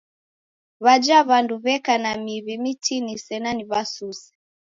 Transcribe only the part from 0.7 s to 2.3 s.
W'aja w'andu w'eka na